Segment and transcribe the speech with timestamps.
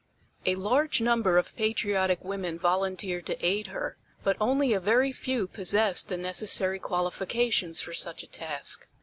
[0.47, 5.45] A large number of patriotic women volunteered to aid her, but only a very few
[5.47, 8.87] possessed the necessary qualifications for such a task.